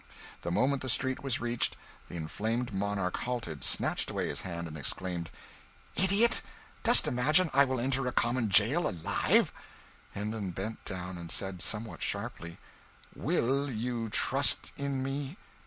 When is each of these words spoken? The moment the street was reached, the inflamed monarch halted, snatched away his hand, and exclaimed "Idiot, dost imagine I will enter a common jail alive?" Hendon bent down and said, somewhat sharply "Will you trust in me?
The 0.41 0.49
moment 0.49 0.81
the 0.81 0.89
street 0.89 1.23
was 1.23 1.39
reached, 1.39 1.77
the 2.09 2.15
inflamed 2.15 2.73
monarch 2.73 3.17
halted, 3.17 3.63
snatched 3.63 4.09
away 4.09 4.29
his 4.29 4.41
hand, 4.41 4.67
and 4.67 4.75
exclaimed 4.75 5.29
"Idiot, 5.95 6.41
dost 6.81 7.07
imagine 7.07 7.51
I 7.53 7.65
will 7.65 7.79
enter 7.79 8.07
a 8.07 8.11
common 8.11 8.49
jail 8.49 8.89
alive?" 8.89 9.53
Hendon 10.13 10.49
bent 10.49 10.83
down 10.85 11.19
and 11.19 11.29
said, 11.29 11.61
somewhat 11.61 12.01
sharply 12.01 12.57
"Will 13.15 13.69
you 13.69 14.09
trust 14.09 14.71
in 14.75 15.03
me? 15.03 15.37